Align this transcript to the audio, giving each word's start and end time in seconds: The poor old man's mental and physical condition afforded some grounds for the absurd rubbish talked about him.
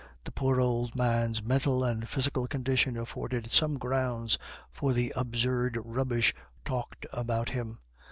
The 0.25 0.31
poor 0.31 0.59
old 0.59 0.95
man's 0.95 1.43
mental 1.43 1.83
and 1.83 2.09
physical 2.09 2.47
condition 2.47 2.97
afforded 2.97 3.51
some 3.51 3.77
grounds 3.77 4.35
for 4.71 4.93
the 4.93 5.13
absurd 5.15 5.77
rubbish 5.85 6.33
talked 6.65 7.05
about 7.13 7.51
him. 7.51 7.77